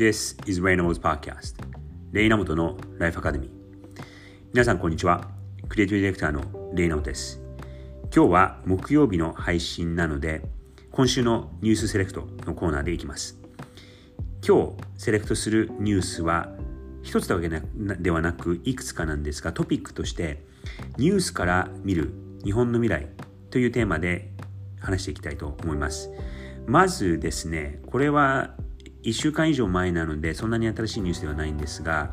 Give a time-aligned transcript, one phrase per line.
[0.00, 1.56] This is Raynamo's Podcast.
[2.12, 3.50] レイナモトのライフアカデミー
[4.54, 5.28] 皆さんこんにちは。
[5.68, 7.38] クリエイティブディレクターのレイナモトです。
[8.04, 10.40] 今日は木曜日の配信なので
[10.90, 13.38] 今週のニュースセレクトのコーナーでいきます。
[14.42, 16.48] 今日セレクトするニュースは
[17.02, 20.42] 一つだけではなくいくつかなんですがトピックとして
[20.96, 23.06] ニュースから見る日本の未来
[23.50, 24.30] というテーマで
[24.80, 26.10] 話していきたいと思います。
[26.66, 28.54] まずですねこれは
[29.02, 32.10] 1週間以上前なのでそんなに新しいニュースではないんですが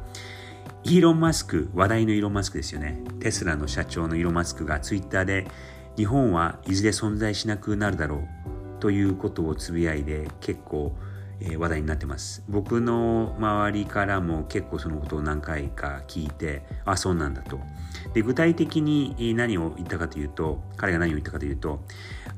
[0.83, 3.01] イーロン・マスク話題のイーロン・マスクですよね。
[3.19, 5.47] テスラの社長のイーロン・マスクがツイッターで
[5.95, 10.95] 日本はいずれ存在しなくなるだろうということをつぶやいで結構
[11.39, 12.43] え話題になってます。
[12.47, 17.59] 僕の周りからも結構そのことを何回か聞いてあそうなんだと。
[18.13, 21.83] で具体的に何を言ったかというと彼が何を言ったかというと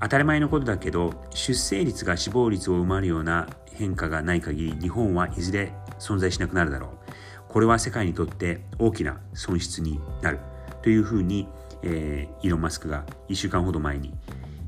[0.01, 3.47] 当たり前のことだけど出生率が死亡率を埋まるような
[3.79, 6.89] 変化がない限り日本はいずれ存在しなくなるだろう。
[7.47, 10.39] これは世界にとって大きな損失になる。
[10.81, 11.47] というふうに、
[11.81, 14.13] えー、イーロン・マスクが1週間ほど前に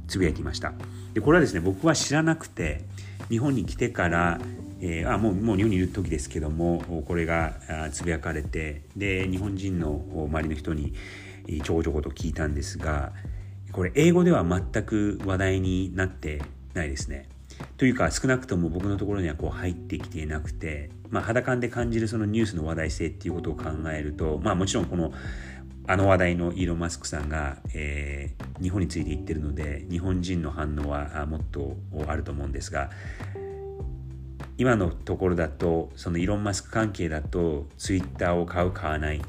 [0.08, 0.74] つぶやいていました。
[1.14, 2.86] でこれはですね僕は知らなくて
[3.30, 4.40] 日本に来てから、
[4.80, 7.54] えー、あもうもう日本にいる時ですけどもこれが
[7.92, 10.94] つぶやかれてで日本人の周りの人に
[11.64, 13.12] ちょこちょこと聞いたんですが
[13.74, 16.42] これ英語では全く話題になって
[16.74, 17.28] ないですね。
[17.78, 25.12] というか少なくとも僕のところにはこう入ってきていなくて、まあ、肌感で感じるそのニュースの話題性っていうことを考えると、まあ、もちろんこの
[25.88, 31.76] あの話題のイーロン・マスクさんが、えー、日本について言ってるので日本人の反応はもっと
[32.08, 32.92] あると思うんですが
[34.58, 39.22] 今のところだとそのイーロン・マスク関係だとツイッターを買う買わない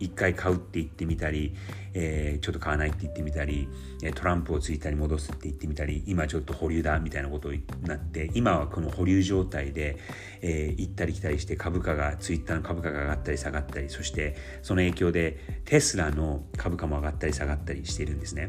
[0.00, 1.54] 一回買うって言ってみたり、
[1.94, 3.68] えー、ちょっと買わないって言ってみたり
[4.14, 9.98] トランプをツイッターに戻すって言ってみたり今ちょっと保留だみたいなことになって今はこの保留状態で、
[10.40, 18.48] えー、行ったり来たりして株価がツイッターの株価が上がったり下がったりそしてその影響でテスラの株価も上がったり下がったりしているんですね。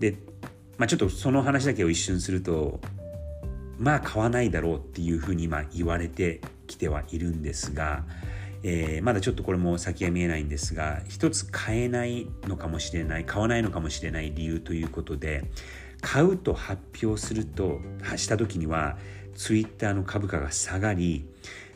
[0.00, 0.16] で、
[0.76, 2.80] まあ、ちょっとその話だけを一瞬すると
[3.78, 8.04] まあ買わないだろうっていうふうに今言われてきてはいるんですが
[8.66, 15.44] えー、まだちょっとこれも先が見えないんですが一つ買えないのかもしれない買わないのかもしれない理由ということで
[16.00, 17.80] 買うと発表すると
[18.16, 18.96] した時には
[19.34, 21.26] ツイッターの株価が下がり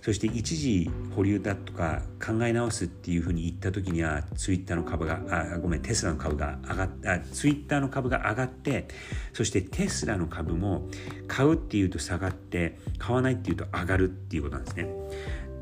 [0.00, 8.88] そして一時保留だとか考え直すっていうふうに言った時にはツイッターの株があごめんテスラの株が上がったツイッターの株が上がって
[9.34, 10.88] そしてテスラの株も
[11.27, 14.88] 買うっていうと下がって買わないっていうと上がるっていうことなんですね。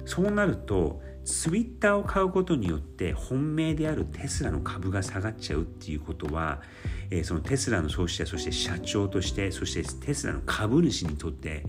[0.04, 6.62] そうなるとツイッターを買うことによって本命であるテスラの株が下がっちゃうっていうことは、
[7.10, 11.65] えー、そのテスラの消費者そして社長としてそしてテスラの株主にとって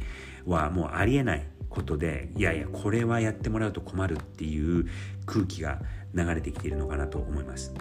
[0.46, 4.88] はもうありえないことでいやいやこれはやってもらうと困るっていう
[5.26, 5.82] 空気が
[6.14, 7.74] 流れてきているのかなと思います。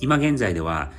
[0.00, 0.90] 今現在では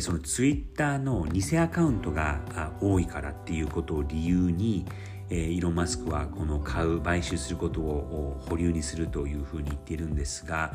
[0.00, 2.40] そのツイッターの偽アカウントが
[2.80, 4.86] 多いからっていうことを理由に
[5.30, 10.74] え、イーロン・マスクはこの買う買収することを保留にするというふうに言っているんですが、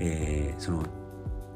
[0.00, 0.84] え、その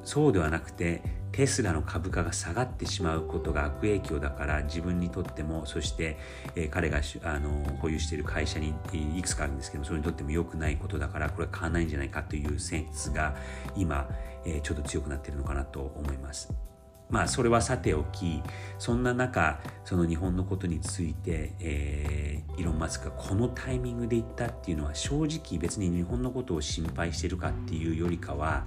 [0.05, 1.03] そうではなくて
[1.33, 6.17] テスラの株価が下がってしまうことが悪影響だから自分にとってもそして、
[6.55, 7.51] え、彼があの
[7.81, 8.73] 保有している会社に
[9.17, 13.35] いくつかあるんですけどそれにとっても良くないことだからこれは買わないんじゃないかという説が
[13.77, 14.09] 今、
[14.45, 16.55] え、ちょっと強くなっているのかなと思います。
[17.09, 18.43] まあそれはさておき
[18.79, 28.67] そんな中その日本のことについて、えー、イロン・マスクがこのタイミングで言ったっていうのは正直別に日本のことを心配してるかっていうよりかは、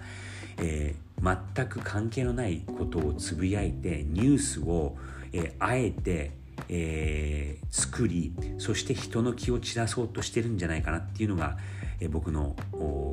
[0.58, 4.96] えー、全く関係のないことをつぶやいてニュースを、
[5.34, 11.58] えー、あえてえー、作りそして人の気を散らそうとしてるんじゃないかなっていうのが、
[12.02, 12.56] えー、僕の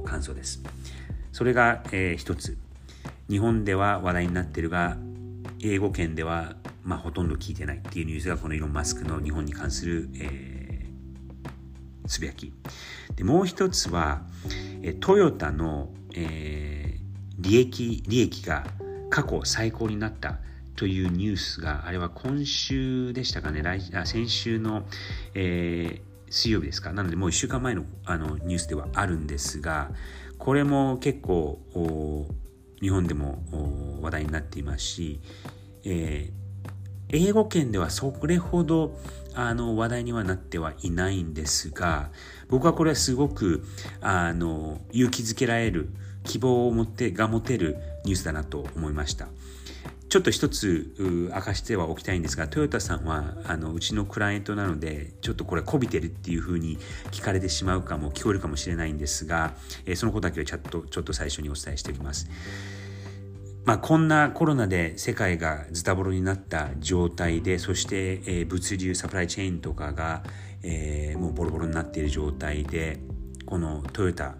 [0.04, 0.62] 感想です。
[1.32, 2.58] それが、えー、一つ。
[3.28, 4.96] 日本では話題になってるが
[5.62, 12.52] 英語圏では、まあ、ほとんど聞いてないっていうニュースがこのイロン・マスクの日本に関する、えー、つぶやき。
[13.14, 14.22] でもう一つは
[15.00, 17.06] トヨタの、えー、
[17.38, 18.64] 利益利益が
[19.10, 20.38] 過去最高になった
[20.76, 23.62] というニュースがあれは今週でしたかね。
[23.62, 24.86] 来あ先週の、
[25.34, 26.92] えー、水曜日ですか。
[26.92, 29.90] なのでもう1週間前のあのニュースではあるんですが
[30.38, 31.58] これも結構
[32.80, 35.20] 日本でも話題になっていますし、
[35.84, 38.98] えー、英語圏ではそれほど
[39.34, 42.10] あの話題にはなってはいないんですが
[42.48, 43.64] 僕はこれはすごく
[44.00, 45.90] あの勇気づけられる
[46.24, 49.28] 希望を持ってが持てるニュースだなと思いました。
[50.08, 50.94] ちょっと一つ
[51.34, 56.78] 明かしてはおきたいんですが、トヨタさんはあのうちのクライアントなので、ちょっとこれこびてるっていうふうに
[57.10, 59.54] 聞かれてしまうかも、聞こえるかもしれないんですが、
[59.84, 62.28] えー、そのことだけはちょっとちょっと最初にお伝えしておきます。
[63.64, 70.22] まあ、こんなコロナで世界がズタボロになった状態で、そして、えー、物流、サプライチェーンとかが、
[70.62, 73.00] えー、もうボロボロになっている状態で、
[73.44, 74.36] このトヨタ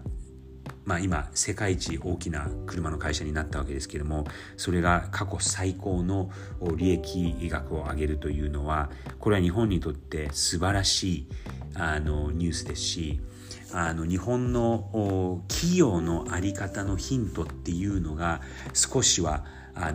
[0.87, 4.25] まあ、今世界一大きな車の会社になったわけですけども
[4.55, 6.31] それが過去最高の
[6.77, 8.89] 利益額を上げるというのは
[9.19, 11.27] これは日本にとって素晴らしい
[11.75, 13.19] あのニュースですし
[13.73, 18.41] あの日本の企業の在り方のヒントっていうのが
[18.73, 19.43] 少しは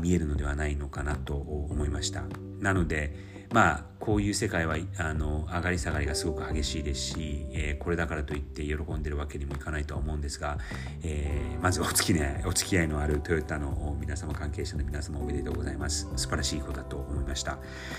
[0.02, 2.24] 見えるのではないのかなと思いました。
[2.60, 10.58] なのでまあこういう世界はあの上がり下がりがすごく激しいですし、えー、これだからといって喜んでるわけにもいかないとは思うんですが、
[11.04, 16.08] えー、まずお付き合いお付き合いのあるトヨタの皆様関係者の皆様おめでとうございます。
[16.16, 17.58] 素晴らしいことだと思いました。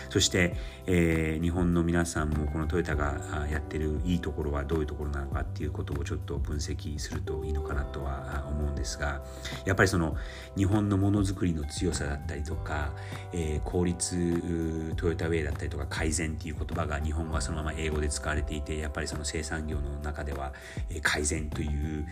[0.10, 0.58] そして、
[0.88, 9.22] えー、日本の皆さんもこのトヨタがやってるいいところはどういうところなのかっていうことをちょっと分析するといいのかなとは思うんですが
[9.66, 10.18] やっぱりその
[10.58, 12.92] 日本のものづくりの強さだったりとか、
[13.32, 20.54] えー、効率トヨタウェイだったりとか改善っていう言葉が日本語はそのまま英語で使われていてやっぱりその生産業の中では
[21.02, 22.06] 改善という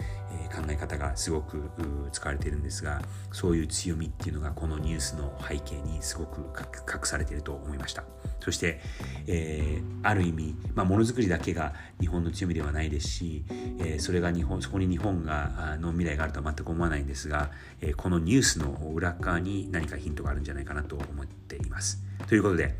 [0.53, 1.69] 考え方がすごく
[2.11, 3.01] 使われているんですが
[3.31, 8.03] そういう強みっていうのがこのニュースの背景にすごく隠されていると思いました。
[8.39, 8.81] そして、
[9.27, 13.45] えー、ある意味、まあ、ものづくりだけが日本の強みではないですし、
[13.79, 17.51] えー、それが日本そこに日本がの未来があるとは全く思わないんですが、
[17.81, 22.03] えー、このニュースの裏側に何かヒントがあるんじゃないかなと思っています。
[22.27, 22.75] ということで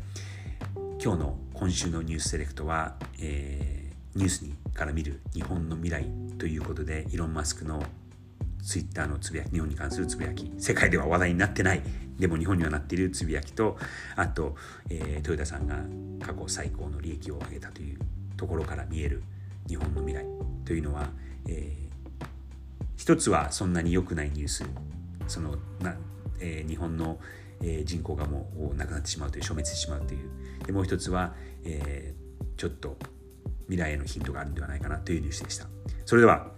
[1.04, 6.06] 今日の今週のニュースセレクトは、えー、ニュースにから見る日本の未来
[6.38, 7.82] ということでイロン・マスクの
[8.62, 10.48] ツイッターのつぶやき日本に関するつぶやき。
[10.58, 11.82] 世界では話題になってない。
[12.20, 13.76] でも日本にはなっているつぶやきと
[14.14, 14.54] あと、
[14.90, 15.80] えー、トヨタさんが
[16.24, 17.98] 過去最高の利益を上げたという
[18.36, 19.24] ところから見える
[19.66, 20.24] 日本の未来
[20.64, 21.08] というのは、
[21.48, 22.26] えー、
[22.96, 24.64] 一つはそんなに良くないニュース。
[25.26, 25.96] そのな、
[26.38, 27.18] えー、日本の
[27.62, 30.30] え、人口がもうなくなってしまうという消滅してしまうという。
[30.66, 32.14] でもう一つは、え、
[32.56, 32.96] ちょっと
[33.66, 35.66] 未来へのヒントがあるんではないかなというニュースでした。
[36.04, 36.52] それでは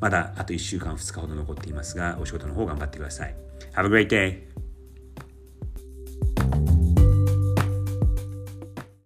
[0.00, 3.34] まだあと1週間2日ほど残っていますがお仕事の方頑張ってください。
[3.72, 4.67] Have a great day!